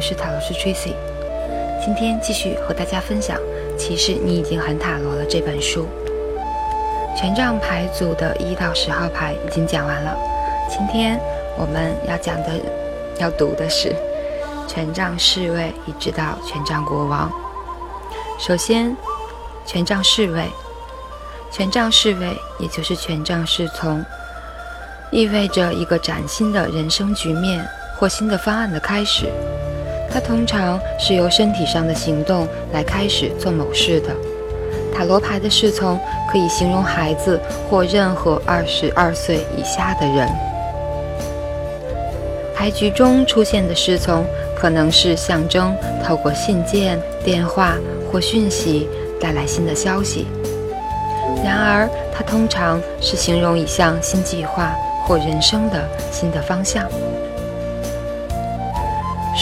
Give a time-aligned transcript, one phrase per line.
[0.00, 0.94] 是塔罗师 Tracy，
[1.84, 3.36] 今天继续和大家分享
[3.76, 5.86] 《其实你已经很塔罗了》这本书。
[7.16, 10.16] 权杖牌组的一到十号牌已经讲完了，
[10.70, 11.20] 今天
[11.58, 12.52] 我们要讲的、
[13.18, 13.94] 要读的是
[14.66, 17.30] 权杖侍卫一直到权杖国王。
[18.38, 18.96] 首先，
[19.66, 20.46] 权杖侍卫，
[21.50, 24.02] 权杖侍卫也就是权杖侍从，
[25.10, 27.62] 意味着一个崭新的人生局面。
[27.98, 29.26] 或新的方案的开始，
[30.12, 34.08] 它通常是由身体上的行动来开始做某事的。
[34.92, 35.98] 塔罗牌的侍从
[36.30, 40.28] 可以形容孩子或任何二十二岁以下的人。
[42.54, 44.22] 牌局中出现的侍从
[44.54, 47.76] 可能是象征透过信件、电话
[48.12, 48.86] 或讯息
[49.18, 50.26] 带来新的消息，
[51.42, 54.74] 然而它通常是形容一项新计划
[55.06, 56.86] 或人生的新的方向。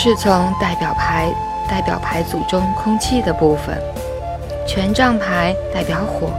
[0.01, 1.29] 侍从代表牌，
[1.69, 3.77] 代表牌组中空气的部分。
[4.65, 6.31] 权杖牌代表火，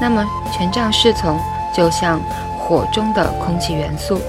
[0.00, 1.36] 那么权杖侍从
[1.74, 2.20] 就像
[2.56, 4.20] 火中的空气元素。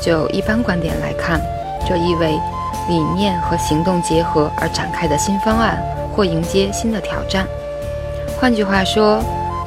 [0.00, 1.40] 就一般观点来看，
[1.84, 2.38] 这意味
[2.86, 5.76] 理念和行动结合而展开的新方案
[6.14, 7.44] 或迎接新的挑战。
[8.40, 9.20] 换句话说，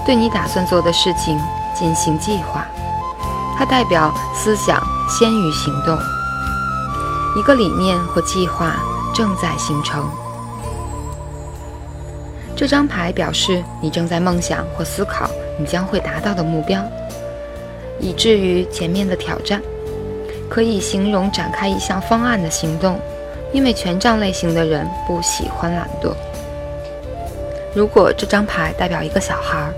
[0.06, 1.38] 对你打算做的事情
[1.76, 2.66] 进行计划。
[3.58, 6.00] 它代表思想先于行动。
[7.36, 8.76] 一个理念或计划
[9.14, 10.10] 正在形成。
[12.56, 16.84] 这张牌表示你正在梦想或思考你将会达到的目标，
[18.00, 19.62] 以至于前面的挑战，
[20.50, 23.00] 可以形容展开一项方案的行动。
[23.52, 26.14] 因为权杖类型的人不喜欢懒惰。
[27.74, 29.72] 如果这张牌代表一个小孩，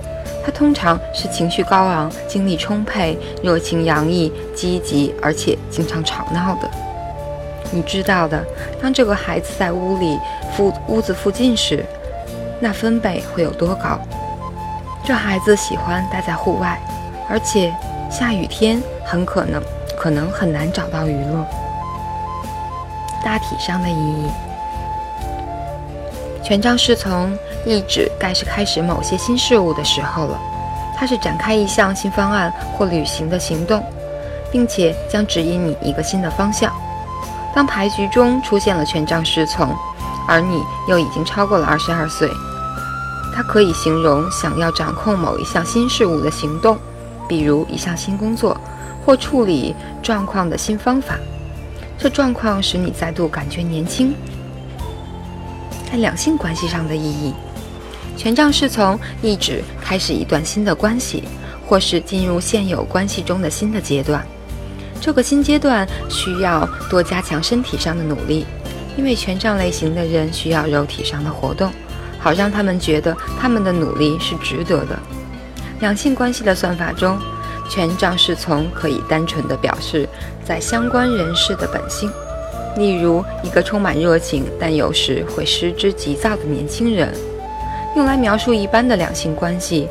[0.43, 6.69] 他通常是情绪高昂、精力充沛、热情洋溢、积极，而且经常吵闹的。
[7.71, 8.45] 你知道的，
[8.81, 10.19] 当这个孩子在屋里
[10.55, 11.85] 附屋子附近时，
[12.59, 13.97] 那分贝会有多高？
[15.03, 16.77] 这孩子喜欢待在户外，
[17.29, 17.73] 而且
[18.09, 19.63] 下雨天很可能
[19.97, 21.45] 可能很难找到娱乐。
[23.23, 24.27] 大体上的意义，
[26.43, 30.37] 权杖侍从意指该是开始某些新事物的时候了，
[30.97, 33.83] 它是展开一项新方案或旅行的行动，
[34.51, 36.73] 并且将指引你一个新的方向。
[37.53, 39.75] 当牌局中出现了权杖侍从，
[40.27, 42.29] 而你又已经超过了二十二岁，
[43.33, 46.77] 它可以形容想要掌控某一项新事物的行动，
[47.27, 48.55] 比如一项新工作
[49.05, 51.15] 或处理状况的新方法。
[51.97, 54.15] 这状况使你再度感觉年轻。
[55.91, 57.33] 在两性关系上的意义，
[58.17, 61.25] 权杖侍从意指开始一段新的关系，
[61.67, 64.25] 或是进入现有关系中的新的阶段。
[65.01, 68.45] 这个新阶段需要多加强身体上的努力，
[68.95, 71.71] 因为权杖类型的人需要肉体上的活动，
[72.19, 74.97] 好让他们觉得他们的努力是值得的。
[75.79, 77.17] 两性关系的算法中，
[77.67, 80.07] 权杖侍从可以单纯地表示
[80.45, 82.11] 在相关人士的本性，
[82.77, 87.11] 例如一个充满热情但有时会失之急躁的年轻人。
[87.95, 89.87] 用来描述一般的两性关系，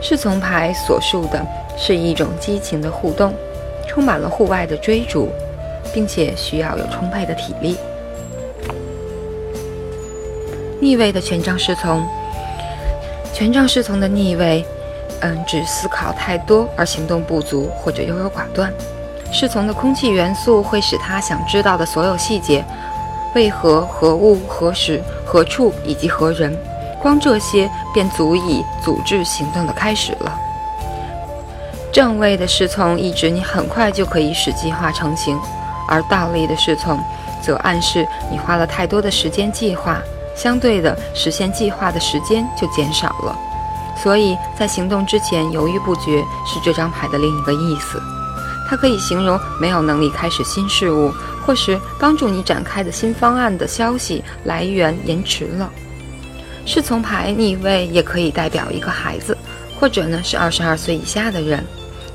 [0.00, 3.34] 侍从牌所述的是一种激情的互动。
[3.88, 5.30] 充满了户外的追逐，
[5.92, 7.76] 并且需要有充沛的体力。
[10.80, 12.06] 逆位的权杖侍从，
[13.34, 14.64] 权杖侍从的逆位，
[15.20, 18.72] 嗯，指思考太多而行动不足或者优柔寡断。
[19.32, 22.64] 侍从的空气元素会使他想知道的所有细节，
[23.34, 26.56] 为何、何物、何时、何处以及何人，
[27.02, 30.40] 光这些便足以组织行动的开始了。
[31.98, 35.36] 正位的侍从意指你很快就可以使计划成型，
[35.88, 36.96] 而倒立的侍从
[37.42, 40.00] 则暗示你花了太多的时间计划，
[40.32, 43.36] 相对的实现计划的时间就减少了。
[44.00, 48.00] 所以在行动之前犹豫不决是这张牌的另一个意思。
[48.68, 51.12] 它可以形容没有能力开始新事物，
[51.44, 55.68] 或是帮助你展开的新方案的消息来源延迟了。
[56.64, 59.36] 侍从牌逆位也可以代表一个孩子，
[59.80, 61.66] 或者呢是二十二岁以下的人。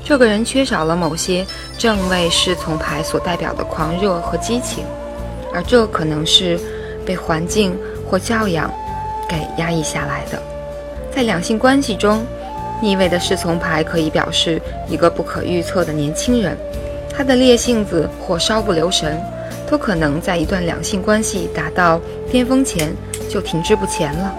[0.04, 1.46] 这个人缺少了某些
[1.78, 4.84] 正位侍从牌所代表的狂热和激情，
[5.52, 6.60] 而这可能是
[7.06, 7.74] 被环境
[8.06, 8.70] 或教养
[9.26, 10.40] 给压抑下来的。
[11.10, 12.22] 在两性关系中，
[12.82, 14.60] 逆位的侍从牌可以表示
[14.90, 16.54] 一个不可预测的年轻人，
[17.10, 19.18] 他的烈性子或稍不留神，
[19.66, 21.98] 都可能在一段两性关系达到
[22.30, 22.94] 巅峰前
[23.30, 24.34] 就停滞不前了。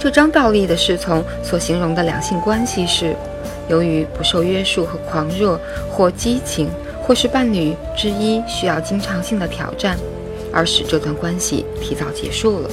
[0.00, 3.14] 这张倒立的侍从所形容的两性关系是。
[3.68, 6.68] 由于不受约束和狂热或激情，
[7.02, 9.96] 或是伴侣之一需要经常性的挑战，
[10.52, 12.70] 而使这段关系提早结束了。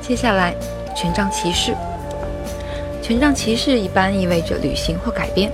[0.00, 0.54] 接下来，
[0.96, 1.74] 权杖骑士。
[3.02, 5.52] 权杖骑士一般意味着旅行或改变。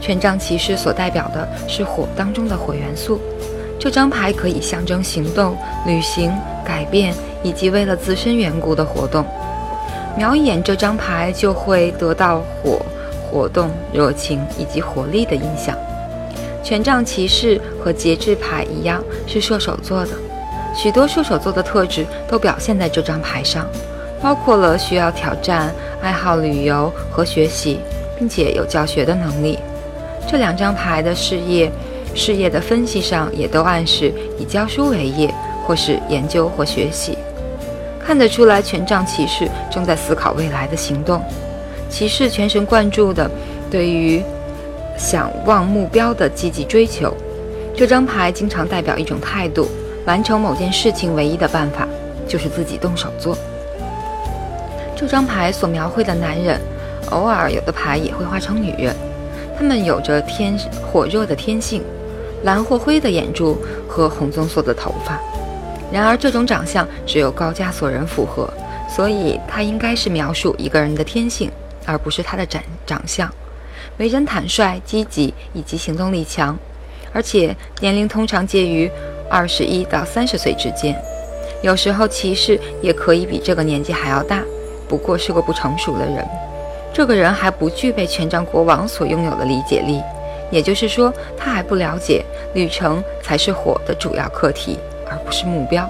[0.00, 3.20] 权杖骑士所代表的是火当中的火元素。
[3.78, 5.56] 这张牌可以象征行动、
[5.86, 6.32] 旅行、
[6.64, 7.12] 改变
[7.42, 9.24] 以及为了自身缘故的活动。
[10.16, 12.80] 瞄一眼这张牌就会得到火、
[13.24, 15.76] 活动、热情以及活力的印象。
[16.62, 20.10] 权杖骑士和节制牌一样是射手座的，
[20.74, 23.66] 许多射手座的特质都表现在这张牌上，
[24.20, 25.72] 包括了需要挑战。
[26.02, 27.78] 爱好旅游和学习，
[28.18, 29.56] 并且有教学的能力。
[30.26, 31.70] 这两张牌的事业、
[32.12, 35.32] 事业的分析上也都暗示以教书为业，
[35.64, 37.16] 或是研究或学习。
[38.04, 41.22] 看得出来，权杖骑士正在思考未来的行动。
[41.88, 43.30] 骑士全神贯注的
[43.70, 44.22] 对于
[44.98, 47.14] 想望目标的积极追求。
[47.74, 49.68] 这张牌经常代表一种态度：
[50.04, 51.86] 完成某件事情唯一的办法
[52.26, 53.36] 就是自己动手做。
[54.96, 56.60] 这张牌所描绘的男人，
[57.10, 58.94] 偶尔有的牌也会画成女人。
[59.56, 60.58] 他们有着天
[60.90, 61.82] 火热的天性，
[62.44, 63.56] 蓝或灰的眼珠
[63.88, 65.20] 和红棕色的头发。
[65.92, 68.48] 然而，这种长相只有高加索人符合，
[68.88, 71.50] 所以它应该是描述一个人的天性，
[71.84, 73.30] 而不是他的长长相。
[73.98, 76.58] 为人坦率、积极以及行动力强，
[77.12, 78.90] 而且年龄通常介于
[79.28, 80.96] 二十一到三十岁之间。
[81.62, 84.42] 有时候，骑士也可以比这个年纪还要大。
[84.88, 86.26] 不过是个不成熟的人，
[86.92, 90.02] 这个人还不具备权杖国王所拥有的理解力，
[90.50, 92.24] 也就是说，他还不了解
[92.54, 94.78] 旅程才是火的主要课题，
[95.12, 95.88] 而不是目标。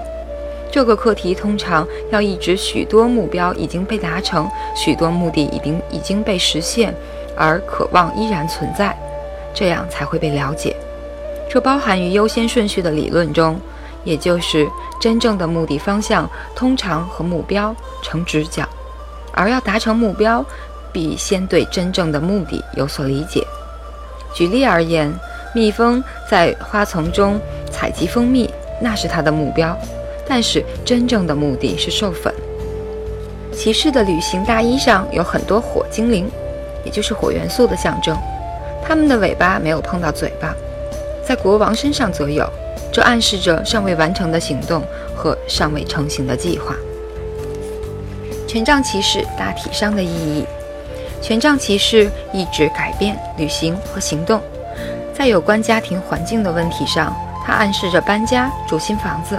[0.69, 6.93] 这个课题通常要一直许多目标已经被达成，许多目的已经已经被实现，
[7.37, 8.97] 而渴望依然存在，
[9.53, 10.75] 这样才会被了解。
[11.49, 13.59] 这包含于优先顺序的理论中，
[14.03, 14.67] 也就是
[14.99, 18.67] 真正的目的方向通常和目标成直角。
[19.31, 20.43] 而要达成目标，
[20.91, 23.45] 必先对真正的目的有所理解。
[24.33, 25.13] 举例而言，
[25.53, 27.39] 蜜蜂在花丛中
[27.71, 28.49] 采集蜂蜜，
[28.83, 29.73] 那是他的目标；
[30.27, 32.33] 但是真正的目的是授粉。
[33.53, 36.29] 骑士的旅行大衣上有很多火精灵，
[36.83, 38.17] 也就是火元素的象征。
[38.85, 40.53] 它们的尾巴没有碰到嘴巴，
[41.25, 42.45] 在国王身上则有，
[42.91, 44.83] 这暗示着尚未完成的行动
[45.15, 46.75] 和尚未成型的计划。
[48.45, 50.45] 权杖骑士大体上的意义：
[51.21, 54.41] 权杖骑士意指改变、旅行和行动。
[55.13, 57.15] 在有关家庭环境的问题上，
[57.45, 59.37] 它暗示着搬家、住新房子。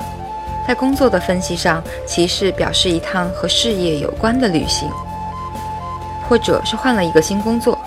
[0.67, 4.89] 在工作的分析上，骑士表示一趟和事业有关的旅行，
[6.29, 7.79] 或者是换了一个新工作。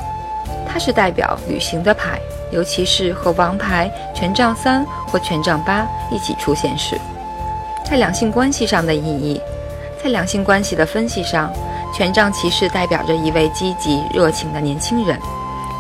[0.68, 2.19] 它是代表旅行的牌，
[2.52, 7.00] 尤其是和王牌、权杖三或权杖八一起出现时。
[7.84, 9.42] 在两性关系上的意义。
[10.04, 11.52] 在两性关系的分析上，
[11.92, 15.19] 权杖骑士代表着一位积极热情的年轻人，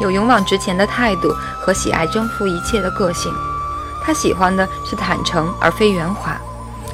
[0.01, 1.29] 有勇往直前的态度
[1.59, 3.31] 和喜爱征服一切的个性。
[4.07, 6.39] 他喜欢的是坦诚而非圆滑，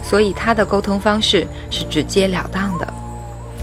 [0.02, 2.94] 所以他的沟通方式是直截了当的。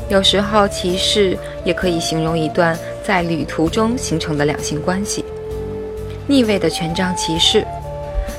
[0.08, 5.24] 有时候，骑士也可以形容一段在旅途中形成的两性关系。
[6.28, 7.66] 逆位的权杖骑士，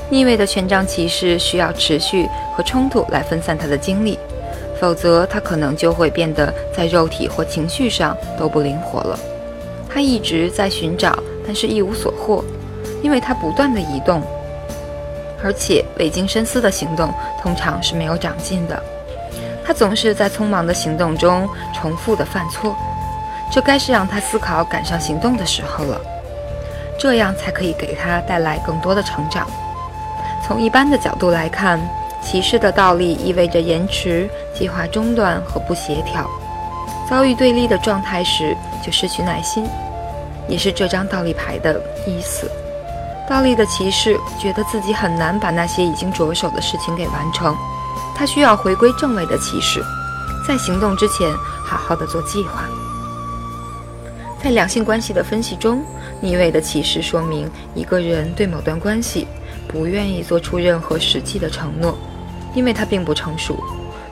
[0.08, 4.18] 逆位的权杖骑士需要持续和冲突来分散他的精力。
[4.80, 9.18] 否则，他可能就会变得在肉体或情绪上都不灵活了。
[9.90, 12.42] 他一直在寻找，但是一无所获，
[13.02, 14.22] 因为他不断的移动，
[15.42, 18.82] 而且未经深思的行动通常是没有长进的。
[19.64, 22.76] 他总是在匆忙的行动中重复的犯错，
[23.50, 26.00] 这该是让他思考赶上行动的时候了，
[26.98, 29.46] 这样才可以给他带来更多的成长。
[30.46, 31.80] 从一般的角度来看。
[32.24, 36.24] 骑士的倒立意味着延迟、计划中断和不协调。
[37.10, 39.66] 遭遇对立的状态时，就失去耐心，
[40.46, 42.48] 也是这张倒立牌的意思。
[43.28, 47.56] 倒立的骑士觉得自己很难把那些已经着手的事情给完成，
[48.14, 49.82] 他需要回归正位的骑士，
[50.46, 51.32] 在行动之前
[51.64, 52.64] 好好的做计划。
[54.42, 55.84] 在两性关系的分析中，
[56.20, 59.26] 逆位的骑士说明一个人对某段关系
[59.68, 61.96] 不愿意做出任何实际的承诺。
[62.54, 63.58] 因为他并不成熟，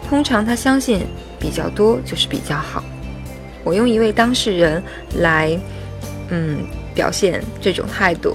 [0.08, 1.06] 通常他相信
[1.38, 2.82] 比较多就是比较好。
[3.62, 4.82] 我用一位当事人
[5.16, 5.58] 来，
[6.30, 6.64] 嗯，
[6.94, 8.34] 表现这种态度，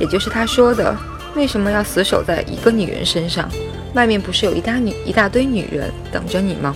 [0.00, 0.96] 也就是他说的，
[1.36, 3.48] 为什么要死守在一个女人身上？
[3.94, 6.74] 外面不是有一大女一大堆女人等着你吗？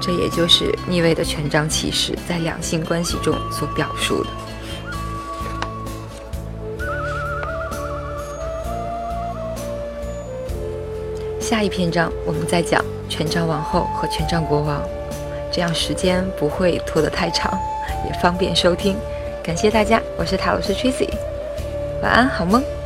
[0.00, 4.30] 这也就是逆位的权杖骑士在两性关系中所表述的。
[11.38, 14.82] 下一篇章我们再讲权杖王后和权杖国王，
[15.50, 17.52] 这样时间不会拖得太长，
[18.06, 18.96] 也方便收听。
[19.42, 21.08] 感谢大家，我是塔罗师 Tracy。
[22.02, 22.79] 晚安，好梦。